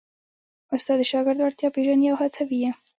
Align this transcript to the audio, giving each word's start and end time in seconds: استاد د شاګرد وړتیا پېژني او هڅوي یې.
استاد 0.75 0.97
د 0.99 1.03
شاګرد 1.11 1.39
وړتیا 1.41 1.69
پېژني 1.75 2.07
او 2.11 2.17
هڅوي 2.21 2.57
یې. 2.63 2.71